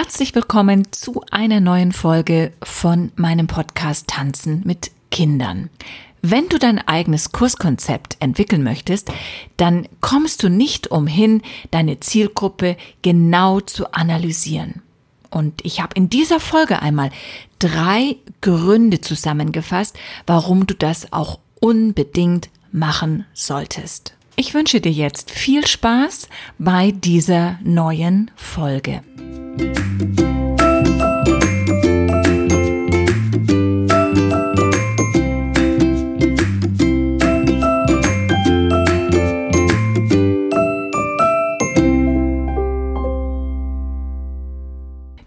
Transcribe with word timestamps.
Herzlich 0.00 0.32
willkommen 0.36 0.92
zu 0.92 1.24
einer 1.32 1.58
neuen 1.58 1.90
Folge 1.90 2.52
von 2.62 3.10
meinem 3.16 3.48
Podcast 3.48 4.06
Tanzen 4.06 4.62
mit 4.64 4.92
Kindern. 5.10 5.70
Wenn 6.22 6.48
du 6.48 6.56
dein 6.56 6.78
eigenes 6.78 7.32
Kurskonzept 7.32 8.16
entwickeln 8.20 8.62
möchtest, 8.62 9.10
dann 9.56 9.88
kommst 10.00 10.44
du 10.44 10.50
nicht 10.50 10.92
umhin, 10.92 11.42
deine 11.72 11.98
Zielgruppe 11.98 12.76
genau 13.02 13.58
zu 13.58 13.92
analysieren. 13.92 14.82
Und 15.30 15.64
ich 15.64 15.80
habe 15.80 15.96
in 15.96 16.08
dieser 16.08 16.38
Folge 16.38 16.80
einmal 16.80 17.10
drei 17.58 18.14
Gründe 18.40 19.00
zusammengefasst, 19.00 19.98
warum 20.28 20.68
du 20.68 20.74
das 20.74 21.12
auch 21.12 21.40
unbedingt 21.58 22.50
machen 22.70 23.26
solltest. 23.34 24.14
Ich 24.40 24.54
wünsche 24.54 24.80
dir 24.80 24.92
jetzt 24.92 25.32
viel 25.32 25.66
Spaß 25.66 26.28
bei 26.60 26.92
dieser 26.92 27.58
neuen 27.64 28.30
Folge. 28.36 29.02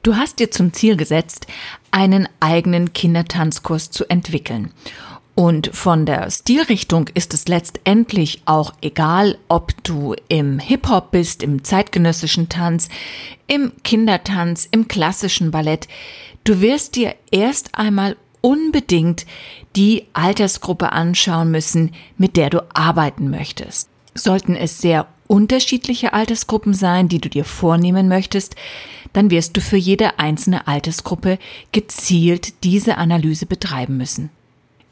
Du 0.04 0.16
hast 0.16 0.40
dir 0.40 0.52
zum 0.52 0.72
Ziel 0.72 0.96
gesetzt, 0.96 1.48
einen 1.92 2.30
eigenen 2.40 2.94
Kindertanzkurs 2.94 3.92
zu 3.92 4.10
entwickeln. 4.10 4.72
Und 5.42 5.72
von 5.74 6.06
der 6.06 6.30
Stilrichtung 6.30 7.08
ist 7.16 7.34
es 7.34 7.48
letztendlich 7.48 8.44
auch 8.46 8.74
egal, 8.84 9.40
ob 9.48 9.74
du 9.84 10.14
im 10.28 10.60
Hip-Hop 10.60 11.10
bist, 11.10 11.42
im 11.42 11.64
zeitgenössischen 11.64 12.48
Tanz, 12.48 12.90
im 13.48 13.72
Kindertanz, 13.84 14.68
im 14.70 14.88
klassischen 14.88 15.50
Ballett. 15.50 15.88
Du 16.44 16.62
wirst 16.62 16.96
dir 16.96 17.16
erst 17.32 17.74
einmal 17.74 18.18
unbedingt 18.42 19.26
die 19.76 20.06
Altersgruppe 20.14 20.92
anschauen 20.92 21.50
müssen, 21.50 21.96
mit 22.20 22.38
der 22.38 22.52
du 22.52 22.64
arbeiten 22.76 23.32
möchtest. 23.32 23.90
Sollten 24.14 24.56
es 24.56 24.80
sehr 24.80 25.08
unterschiedliche 25.26 26.14
Altersgruppen 26.14 26.76
sein, 26.76 27.08
die 27.08 27.20
du 27.20 27.30
dir 27.30 27.46
vornehmen 27.46 28.08
möchtest, 28.08 28.56
dann 29.14 29.32
wirst 29.32 29.58
du 29.58 29.62
für 29.62 29.78
jede 29.78 30.20
einzelne 30.20 30.68
Altersgruppe 30.68 31.40
gezielt 31.72 32.64
diese 32.64 32.98
Analyse 32.98 33.48
betreiben 33.48 33.98
müssen. 33.98 34.30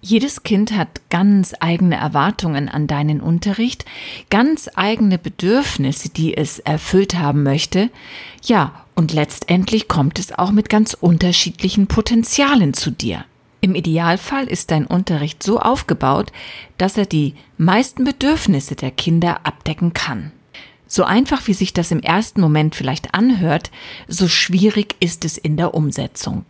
Jedes 0.02 0.44
Kind 0.44 0.72
hat 0.72 1.02
ganz 1.09 1.53
eigene 1.59 1.97
Erwartungen 1.97 2.69
an 2.69 2.88
deinen 2.88 3.19
Unterricht, 3.19 3.83
ganz 4.30 4.69
eigene 4.73 5.17
Bedürfnisse, 5.17 6.09
die 6.09 6.38
es 6.38 6.59
erfüllt 6.59 7.16
haben 7.16 7.44
möchte. 7.44 7.89
Ja, 8.44 8.86
und 8.95 9.11
letztendlich 9.11 9.89
kommt 9.89 10.17
es 10.17 10.31
auch 10.31 10.52
mit 10.52 10.70
ganz 10.70 10.94
unterschiedlichen 10.94 11.88
Potenzialen 11.88 12.73
zu 12.73 12.92
dir. 12.92 13.25
Im 13.61 13.75
Idealfall 13.75 14.45
ist 14.45 14.72
dein 14.72 14.86
Unterricht 14.88 15.44
so 15.44 15.59
aufgebaut, 15.59 16.31
dass 16.77 16.97
er 16.97 17.05
die 17.05 17.36
meisten 17.58 18.05
Bedürfnisse 18.05 18.75
der 18.75 18.92
Kinder 18.92 19.45
abdecken 19.45 19.92
kann. 19.92 20.31
So 20.88 21.03
einfach 21.03 21.47
wie 21.47 21.53
sich 21.53 21.73
das 21.73 21.92
im 21.92 22.00
ersten 22.00 22.39
Moment 22.39 22.73
vielleicht 22.73 23.14
anhört, 23.14 23.70
so 24.08 24.30
schwierig 24.30 24.95
ist 25.02 25.25
es 25.25 25.38
in 25.38 25.58
der 25.58 25.73
Umsetzung. 25.73 26.45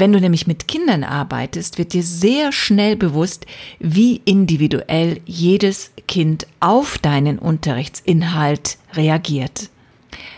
Wenn 0.00 0.12
du 0.12 0.20
nämlich 0.20 0.46
mit 0.46 0.68
Kindern 0.68 1.02
arbeitest, 1.02 1.76
wird 1.76 1.92
dir 1.92 2.04
sehr 2.04 2.52
schnell 2.52 2.94
bewusst, 2.94 3.46
wie 3.80 4.22
individuell 4.24 5.20
jedes 5.26 5.90
Kind 6.06 6.46
auf 6.60 6.98
deinen 6.98 7.36
Unterrichtsinhalt 7.36 8.78
reagiert. 8.94 9.70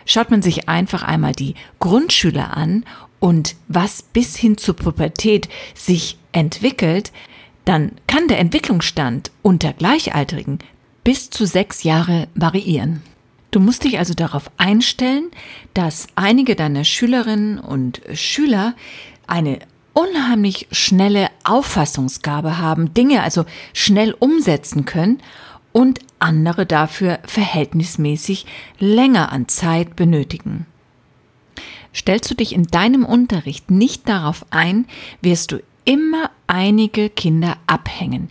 Schaut 0.06 0.30
man 0.30 0.41
sich 0.41 0.70
einfach 0.70 1.02
einmal 1.02 1.33
die 1.33 1.56
Grundschüler 1.78 2.56
an 2.56 2.86
und 3.19 3.55
was 3.69 4.00
bis 4.00 4.34
hin 4.34 4.56
zur 4.56 4.77
Pubertät 4.77 5.50
sich 5.74 6.17
entwickelt, 6.33 7.12
dann 7.67 7.92
kann 8.06 8.28
der 8.28 8.39
Entwicklungsstand 8.39 9.30
unter 9.42 9.74
Gleichaltrigen 9.74 10.61
bis 11.05 11.29
zu 11.29 11.45
sechs 11.45 11.83
Jahre 11.83 12.29
variieren. 12.34 13.02
Du 13.51 13.58
musst 13.58 13.83
dich 13.83 13.98
also 13.98 14.14
darauf 14.14 14.51
einstellen, 14.58 15.30
dass 15.74 16.07
einige 16.14 16.55
deiner 16.55 16.84
Schülerinnen 16.84 17.58
und 17.58 18.01
Schüler 18.14 18.74
eine 19.30 19.61
unheimlich 19.92 20.68
schnelle 20.70 21.29
Auffassungsgabe 21.45 22.58
haben, 22.58 22.95
Dinge 22.95 23.23
also 23.23 23.45
schnell 23.73 24.14
umsetzen 24.18 24.85
können 24.85 25.18
und 25.73 26.01
andere 26.18 26.67
dafür 26.67 27.18
verhältnismäßig 27.24 28.46
länger 28.79 29.33
an 29.33 29.48
Zeit 29.48 29.96
benötigen. 29.96 30.67
Stellst 31.95 32.30
du 32.30 32.35
dich 32.35 32.55
in 32.55 32.64
deinem 32.64 33.05
Unterricht 33.05 33.70
nicht 33.70 34.08
darauf 34.08 34.46
ein, 34.51 34.86
wirst 35.23 35.52
du 35.52 35.63
immer 35.85 36.30
einige 36.46 37.11
Kinder 37.11 37.57
abhängen. 37.67 38.30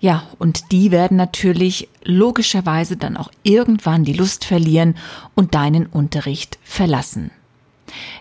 Ja, 0.00 0.26
und 0.38 0.72
die 0.72 0.90
werden 0.90 1.16
natürlich 1.16 1.88
logischerweise 2.02 2.96
dann 2.96 3.16
auch 3.16 3.30
irgendwann 3.42 4.04
die 4.04 4.14
Lust 4.14 4.44
verlieren 4.44 4.96
und 5.34 5.54
deinen 5.54 5.86
Unterricht 5.86 6.58
verlassen. 6.62 7.30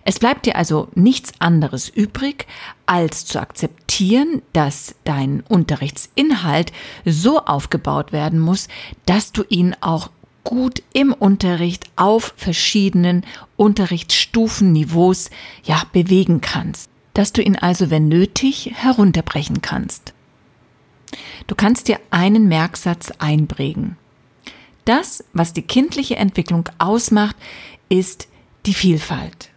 Es 0.04 0.20
bleibt 0.20 0.46
dir 0.46 0.56
also 0.56 0.88
nichts 0.96 1.34
anderes 1.40 1.90
übrig, 1.90 2.48
als 2.86 3.26
zu 3.26 3.40
akzeptieren, 3.40 4.42
dass 4.54 4.96
dein 5.04 5.44
Unterrichtsinhalt 5.48 6.72
so 7.06 7.40
aufgebaut 7.40 8.12
werden 8.12 8.40
muss, 8.40 8.68
dass 9.06 9.32
du 9.32 9.44
ihn 9.50 9.76
auch 9.82 10.10
gut 10.44 10.82
im 10.94 11.14
Unterricht 11.14 11.86
auf 11.96 12.34
verschiedenen 12.38 13.24
Unterrichtsstufenniveaus 13.56 15.30
ja 15.64 15.84
bewegen 15.92 16.42
kannst, 16.42 16.90
dass 17.14 17.34
du 17.34 17.42
ihn 17.42 17.56
also 17.56 17.90
wenn 17.90 18.08
nötig 18.08 18.72
herunterbrechen 18.74 19.62
kannst. 19.62 20.14
Du 21.48 21.56
kannst 21.56 21.88
dir 21.88 22.00
einen 22.12 22.48
Merksatz 22.48 23.12
einprägen. 23.20 23.98
Das, 24.86 25.24
was 25.34 25.54
die 25.54 25.62
kindliche 25.62 26.16
Entwicklung 26.16 26.68
ausmacht, 26.80 27.36
ist 27.90 28.28
die 28.66 28.74
Vielfalt. 28.74 29.50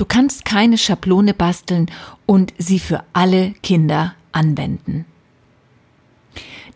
Du 0.00 0.06
kannst 0.06 0.46
keine 0.46 0.78
Schablone 0.78 1.34
basteln 1.34 1.90
und 2.24 2.54
sie 2.56 2.78
für 2.78 3.04
alle 3.12 3.50
Kinder 3.62 4.14
anwenden. 4.32 5.04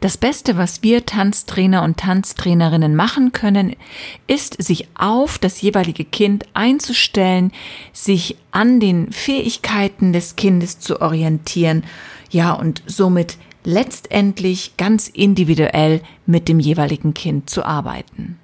Das 0.01 0.19
Beste, 0.19 0.59
was 0.59 0.83
wir 0.83 1.07
Tanztrainer 1.07 1.85
und 1.85 1.97
Tanztrainerinnen 1.97 2.95
machen 2.95 3.33
können, 3.33 3.77
ist, 4.27 4.63
sich 4.63 4.89
auf 4.95 5.39
das 5.39 5.63
jeweilige 5.63 6.05
Kind 6.05 6.45
einzustellen, 6.53 7.51
sich 7.95 8.37
an 8.51 8.79
den 8.79 9.11
Fähigkeiten 9.11 10.13
des 10.13 10.37
Kindes 10.37 10.79
zu 10.79 11.01
orientieren, 11.01 11.85
ja, 12.29 12.53
und 12.53 12.83
somit 12.85 13.39
letztendlich 13.65 14.77
ganz 14.77 15.09
individuell 15.09 16.03
mit 16.27 16.47
dem 16.47 16.61
jeweiligen 16.61 17.15
Kind 17.15 17.49
zu 17.49 17.65
arbeiten. 17.65 18.39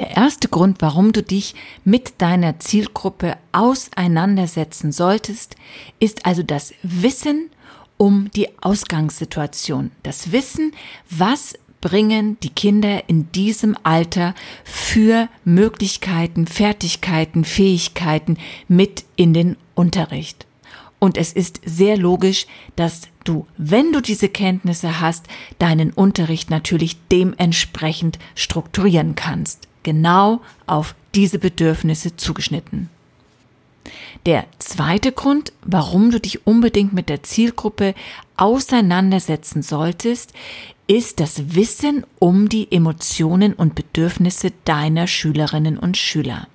Der 0.00 0.16
erste 0.16 0.48
Grund, 0.48 0.80
warum 0.80 1.12
du 1.12 1.22
dich 1.22 1.54
mit 1.84 2.22
deiner 2.22 2.58
Zielgruppe 2.58 3.36
auseinandersetzen 3.52 4.92
solltest, 4.92 5.56
ist 5.98 6.24
also 6.24 6.42
das 6.42 6.72
Wissen 6.82 7.50
um 7.98 8.30
die 8.30 8.48
Ausgangssituation. 8.62 9.90
Das 10.02 10.32
Wissen, 10.32 10.72
was 11.10 11.52
bringen 11.82 12.38
die 12.42 12.48
Kinder 12.48 13.10
in 13.10 13.30
diesem 13.32 13.76
Alter 13.82 14.34
für 14.64 15.28
Möglichkeiten, 15.44 16.46
Fertigkeiten, 16.46 17.44
Fähigkeiten 17.44 18.38
mit 18.68 19.04
in 19.16 19.34
den 19.34 19.58
Unterricht. 19.74 20.46
Und 21.00 21.16
es 21.16 21.32
ist 21.32 21.60
sehr 21.64 21.96
logisch, 21.96 22.46
dass 22.76 23.08
du, 23.24 23.46
wenn 23.56 23.92
du 23.92 24.00
diese 24.00 24.28
Kenntnisse 24.28 25.00
hast, 25.00 25.26
deinen 25.58 25.92
Unterricht 25.92 26.50
natürlich 26.50 26.96
dementsprechend 27.10 28.18
strukturieren 28.36 29.16
kannst. 29.16 29.66
Genau 29.82 30.42
auf 30.66 30.94
diese 31.14 31.38
Bedürfnisse 31.38 32.16
zugeschnitten. 32.16 32.90
Der 34.26 34.44
zweite 34.58 35.10
Grund, 35.10 35.52
warum 35.62 36.10
du 36.10 36.20
dich 36.20 36.46
unbedingt 36.46 36.92
mit 36.92 37.08
der 37.08 37.22
Zielgruppe 37.22 37.94
auseinandersetzen 38.36 39.62
solltest, 39.62 40.34
ist 40.86 41.20
das 41.20 41.54
Wissen 41.54 42.04
um 42.18 42.50
die 42.50 42.70
Emotionen 42.70 43.54
und 43.54 43.74
Bedürfnisse 43.74 44.52
deiner 44.64 45.06
Schülerinnen 45.06 45.78
und 45.78 45.96
Schüler. 45.96 46.46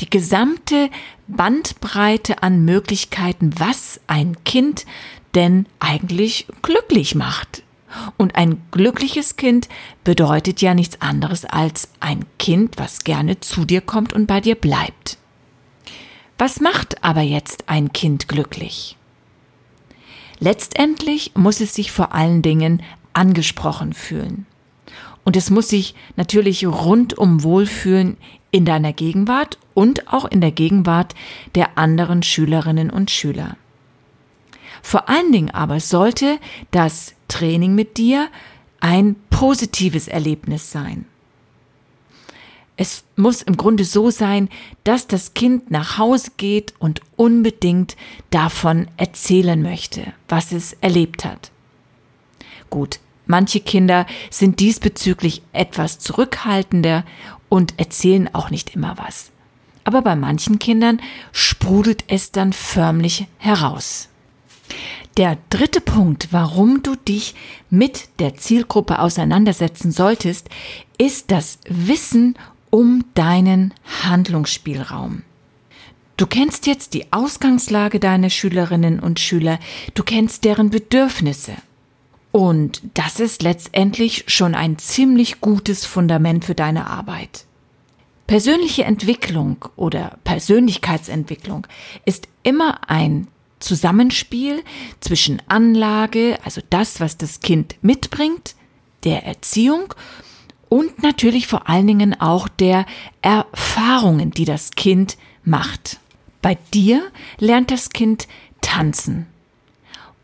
Die 0.00 0.10
gesamte 0.10 0.90
Bandbreite 1.28 2.42
an 2.42 2.64
Möglichkeiten, 2.64 3.52
was 3.58 4.00
ein 4.06 4.36
Kind 4.44 4.86
denn 5.34 5.66
eigentlich 5.80 6.46
glücklich 6.62 7.14
macht. 7.14 7.62
Und 8.16 8.34
ein 8.34 8.62
glückliches 8.70 9.36
Kind 9.36 9.68
bedeutet 10.04 10.60
ja 10.60 10.74
nichts 10.74 11.00
anderes 11.00 11.44
als 11.44 11.88
ein 12.00 12.24
Kind, 12.38 12.78
was 12.78 13.04
gerne 13.04 13.40
zu 13.40 13.64
dir 13.64 13.80
kommt 13.80 14.12
und 14.12 14.26
bei 14.26 14.40
dir 14.40 14.54
bleibt. 14.54 15.18
Was 16.38 16.60
macht 16.60 17.02
aber 17.02 17.22
jetzt 17.22 17.68
ein 17.68 17.92
Kind 17.92 18.28
glücklich? 18.28 18.96
Letztendlich 20.38 21.32
muss 21.34 21.60
es 21.60 21.74
sich 21.74 21.92
vor 21.92 22.12
allen 22.12 22.42
Dingen 22.42 22.82
angesprochen 23.14 23.94
fühlen. 23.94 24.46
Und 25.24 25.36
es 25.36 25.50
muss 25.50 25.68
sich 25.68 25.94
natürlich 26.16 26.66
rundum 26.66 27.42
wohlfühlen 27.42 28.16
in 28.56 28.64
deiner 28.64 28.94
Gegenwart 28.94 29.58
und 29.74 30.10
auch 30.10 30.24
in 30.24 30.40
der 30.40 30.50
Gegenwart 30.50 31.14
der 31.54 31.76
anderen 31.76 32.22
Schülerinnen 32.22 32.88
und 32.88 33.10
Schüler. 33.10 33.58
Vor 34.80 35.10
allen 35.10 35.30
Dingen 35.30 35.50
aber 35.50 35.78
sollte 35.78 36.38
das 36.70 37.14
Training 37.28 37.74
mit 37.74 37.98
dir 37.98 38.28
ein 38.80 39.16
positives 39.28 40.08
Erlebnis 40.08 40.72
sein. 40.72 41.04
Es 42.78 43.04
muss 43.14 43.42
im 43.42 43.58
Grunde 43.58 43.84
so 43.84 44.10
sein, 44.10 44.48
dass 44.84 45.06
das 45.06 45.34
Kind 45.34 45.70
nach 45.70 45.98
Hause 45.98 46.30
geht 46.38 46.72
und 46.78 47.02
unbedingt 47.16 47.94
davon 48.30 48.88
erzählen 48.96 49.60
möchte, 49.60 50.14
was 50.28 50.52
es 50.52 50.72
erlebt 50.80 51.26
hat. 51.26 51.50
Gut, 52.70 53.00
manche 53.26 53.60
Kinder 53.60 54.06
sind 54.30 54.60
diesbezüglich 54.60 55.42
etwas 55.52 55.98
zurückhaltender 55.98 57.04
und 57.48 57.78
erzählen 57.78 58.32
auch 58.34 58.50
nicht 58.50 58.74
immer 58.74 58.96
was. 58.98 59.30
Aber 59.84 60.02
bei 60.02 60.16
manchen 60.16 60.58
Kindern 60.58 61.00
sprudelt 61.32 62.04
es 62.08 62.32
dann 62.32 62.52
förmlich 62.52 63.26
heraus. 63.38 64.08
Der 65.16 65.38
dritte 65.48 65.80
Punkt, 65.80 66.28
warum 66.32 66.82
du 66.82 66.94
dich 66.94 67.34
mit 67.70 68.08
der 68.18 68.34
Zielgruppe 68.36 68.98
auseinandersetzen 68.98 69.90
solltest, 69.90 70.48
ist 70.98 71.30
das 71.30 71.58
Wissen 71.68 72.34
um 72.70 73.04
deinen 73.14 73.72
Handlungsspielraum. 74.02 75.22
Du 76.18 76.26
kennst 76.26 76.66
jetzt 76.66 76.94
die 76.94 77.12
Ausgangslage 77.12 78.00
deiner 78.00 78.30
Schülerinnen 78.30 79.00
und 79.00 79.20
Schüler, 79.20 79.58
du 79.94 80.02
kennst 80.02 80.44
deren 80.44 80.70
Bedürfnisse. 80.70 81.52
Und 82.36 82.82
das 82.92 83.18
ist 83.18 83.42
letztendlich 83.42 84.24
schon 84.26 84.54
ein 84.54 84.76
ziemlich 84.76 85.40
gutes 85.40 85.86
Fundament 85.86 86.44
für 86.44 86.54
deine 86.54 86.86
Arbeit. 86.86 87.46
Persönliche 88.26 88.84
Entwicklung 88.84 89.64
oder 89.74 90.18
Persönlichkeitsentwicklung 90.22 91.66
ist 92.04 92.28
immer 92.42 92.90
ein 92.90 93.28
Zusammenspiel 93.58 94.62
zwischen 95.00 95.40
Anlage, 95.48 96.38
also 96.44 96.60
das, 96.68 97.00
was 97.00 97.16
das 97.16 97.40
Kind 97.40 97.76
mitbringt, 97.80 98.54
der 99.04 99.24
Erziehung 99.24 99.94
und 100.68 101.02
natürlich 101.02 101.46
vor 101.46 101.70
allen 101.70 101.86
Dingen 101.86 102.20
auch 102.20 102.48
der 102.48 102.84
Erfahrungen, 103.22 104.30
die 104.30 104.44
das 104.44 104.72
Kind 104.72 105.16
macht. 105.42 106.00
Bei 106.42 106.58
dir 106.74 107.02
lernt 107.38 107.70
das 107.70 107.88
Kind 107.88 108.28
tanzen. 108.60 109.26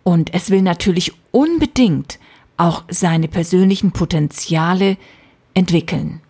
Und 0.04 0.34
es 0.34 0.50
will 0.50 0.60
natürlich 0.60 1.14
unbedingt 1.32 2.18
auch 2.56 2.84
seine 2.88 3.26
persönlichen 3.26 3.90
Potenziale 3.90 4.96
entwickeln. 5.54 6.20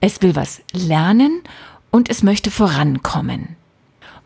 Es 0.00 0.22
will 0.22 0.36
was 0.36 0.62
lernen 0.72 1.42
und 1.90 2.08
es 2.08 2.22
möchte 2.22 2.50
vorankommen. 2.50 3.56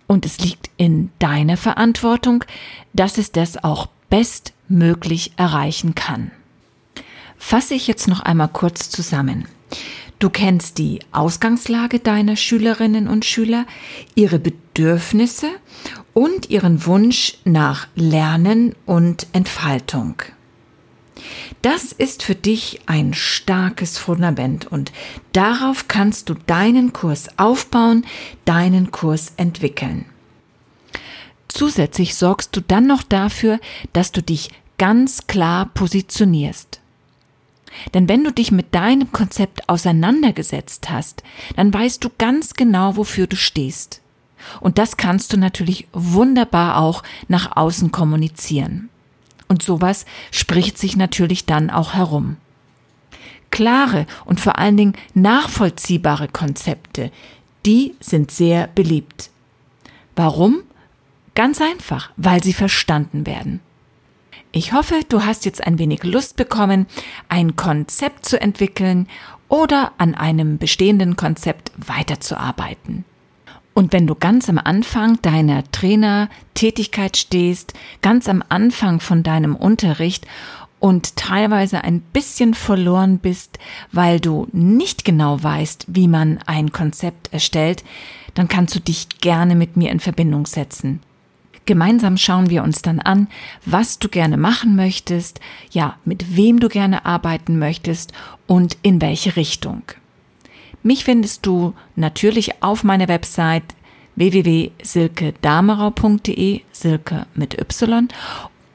Und 0.06 0.26
es 0.26 0.38
liegt 0.40 0.68
in 0.76 1.10
deiner 1.18 1.56
Verantwortung, 1.56 2.44
dass 2.92 3.16
es 3.16 3.32
das 3.32 3.64
auch 3.64 3.88
bestmöglich 4.10 5.32
erreichen 5.36 5.94
kann. 5.94 6.32
Fasse 7.38 7.74
ich 7.74 7.86
jetzt 7.86 8.08
noch 8.08 8.20
einmal 8.20 8.48
kurz 8.48 8.90
zusammen. 8.90 9.48
Du 10.18 10.30
kennst 10.30 10.78
die 10.78 11.00
Ausgangslage 11.10 11.98
deiner 11.98 12.36
Schülerinnen 12.36 13.08
und 13.08 13.24
Schüler, 13.24 13.66
ihre 14.14 14.38
Bedürfnisse 14.38 15.48
und 16.14 16.50
ihren 16.50 16.86
Wunsch 16.86 17.38
nach 17.44 17.88
Lernen 17.94 18.74
und 18.86 19.26
Entfaltung. 19.32 20.22
Das 21.62 21.92
ist 21.92 22.22
für 22.22 22.34
dich 22.34 22.80
ein 22.86 23.14
starkes 23.14 23.98
Fundament 23.98 24.66
und 24.66 24.92
darauf 25.32 25.86
kannst 25.88 26.28
du 26.28 26.34
deinen 26.34 26.92
Kurs 26.92 27.28
aufbauen, 27.38 28.04
deinen 28.44 28.90
Kurs 28.90 29.32
entwickeln. 29.36 30.06
Zusätzlich 31.48 32.14
sorgst 32.16 32.56
du 32.56 32.60
dann 32.60 32.86
noch 32.86 33.02
dafür, 33.02 33.60
dass 33.92 34.10
du 34.10 34.22
dich 34.22 34.50
ganz 34.78 35.26
klar 35.26 35.66
positionierst. 35.74 36.80
Denn 37.94 38.08
wenn 38.08 38.24
du 38.24 38.32
dich 38.32 38.50
mit 38.52 38.74
deinem 38.74 39.12
Konzept 39.12 39.68
auseinandergesetzt 39.68 40.90
hast, 40.90 41.22
dann 41.56 41.72
weißt 41.72 42.02
du 42.04 42.10
ganz 42.18 42.54
genau, 42.54 42.96
wofür 42.96 43.26
du 43.26 43.36
stehst. 43.36 44.01
Und 44.60 44.78
das 44.78 44.96
kannst 44.96 45.32
du 45.32 45.36
natürlich 45.36 45.86
wunderbar 45.92 46.78
auch 46.78 47.02
nach 47.28 47.56
außen 47.56 47.92
kommunizieren. 47.92 48.88
Und 49.48 49.62
sowas 49.62 50.06
spricht 50.30 50.78
sich 50.78 50.96
natürlich 50.96 51.46
dann 51.46 51.70
auch 51.70 51.94
herum. 51.94 52.36
Klare 53.50 54.06
und 54.24 54.40
vor 54.40 54.58
allen 54.58 54.76
Dingen 54.76 54.96
nachvollziehbare 55.14 56.28
Konzepte, 56.28 57.12
die 57.66 57.94
sind 58.00 58.30
sehr 58.30 58.66
beliebt. 58.68 59.30
Warum? 60.16 60.62
Ganz 61.34 61.60
einfach, 61.60 62.10
weil 62.16 62.42
sie 62.42 62.52
verstanden 62.52 63.26
werden. 63.26 63.60
Ich 64.52 64.72
hoffe, 64.74 65.00
du 65.08 65.24
hast 65.24 65.46
jetzt 65.46 65.66
ein 65.66 65.78
wenig 65.78 66.02
Lust 66.02 66.36
bekommen, 66.36 66.86
ein 67.28 67.56
Konzept 67.56 68.26
zu 68.26 68.40
entwickeln 68.40 69.08
oder 69.48 69.92
an 69.96 70.14
einem 70.14 70.58
bestehenden 70.58 71.16
Konzept 71.16 71.72
weiterzuarbeiten. 71.76 73.04
Und 73.74 73.92
wenn 73.92 74.06
du 74.06 74.14
ganz 74.14 74.48
am 74.48 74.58
Anfang 74.58 75.20
deiner 75.22 75.64
Trainertätigkeit 75.72 77.16
stehst, 77.16 77.72
ganz 78.02 78.28
am 78.28 78.44
Anfang 78.48 79.00
von 79.00 79.22
deinem 79.22 79.56
Unterricht 79.56 80.26
und 80.78 81.16
teilweise 81.16 81.84
ein 81.84 82.00
bisschen 82.00 82.54
verloren 82.54 83.18
bist, 83.18 83.58
weil 83.90 84.20
du 84.20 84.48
nicht 84.52 85.04
genau 85.04 85.42
weißt, 85.42 85.86
wie 85.88 86.08
man 86.08 86.38
ein 86.46 86.72
Konzept 86.72 87.32
erstellt, 87.32 87.82
dann 88.34 88.48
kannst 88.48 88.74
du 88.74 88.80
dich 88.80 89.08
gerne 89.20 89.54
mit 89.54 89.76
mir 89.76 89.90
in 89.90 90.00
Verbindung 90.00 90.46
setzen. 90.46 91.00
Gemeinsam 91.64 92.16
schauen 92.16 92.50
wir 92.50 92.64
uns 92.64 92.82
dann 92.82 92.98
an, 92.98 93.28
was 93.64 94.00
du 94.00 94.08
gerne 94.08 94.36
machen 94.36 94.74
möchtest, 94.74 95.40
ja, 95.70 95.96
mit 96.04 96.36
wem 96.36 96.58
du 96.58 96.68
gerne 96.68 97.06
arbeiten 97.06 97.58
möchtest 97.58 98.12
und 98.48 98.76
in 98.82 99.00
welche 99.00 99.36
Richtung. 99.36 99.82
Mich 100.82 101.04
findest 101.04 101.46
du 101.46 101.72
natürlich 101.96 102.62
auf 102.62 102.84
meiner 102.84 103.08
Website 103.08 103.64
www.silkedamerau.de, 104.16 106.60
Silke 106.72 107.26
mit 107.34 107.60
Y. 107.60 108.08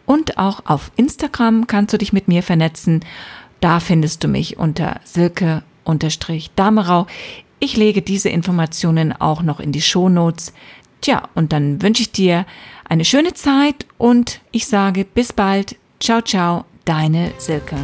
Und 0.06 0.38
auch 0.38 0.62
auf 0.66 0.92
Instagram 0.96 1.66
kannst 1.68 1.94
du 1.94 1.98
dich 1.98 2.14
mit 2.14 2.28
mir 2.28 2.44
vernetzen. 2.44 3.04
Da 3.60 3.80
findest 3.80 4.24
du 4.24 4.28
mich 4.28 4.58
unter 4.58 5.00
Silke-Damerau. 5.04 7.08
Ich 7.60 7.76
lege 7.76 8.02
diese 8.02 8.30
Informationen 8.30 9.14
auch 9.14 9.42
noch 9.42 9.60
in 9.60 9.72
die 9.72 9.82
Shownotes. 9.82 10.54
Tja, 11.02 11.24
und 11.36 11.54
dann 11.54 11.82
wünsche 11.82 12.04
ich 12.04 12.12
dir 12.12 12.46
eine 12.88 13.06
schöne 13.06 13.34
Zeit 13.34 13.86
und 13.98 14.42
ich 14.52 14.68
sage 14.68 15.06
bis 15.06 15.34
bald. 15.34 15.76
Ciao, 16.00 16.22
ciao, 16.22 16.66
deine 16.86 17.32
Silke. 17.38 17.78